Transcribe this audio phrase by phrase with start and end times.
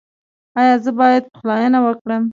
[0.59, 2.23] ایا زه باید پخلاینه وکړم؟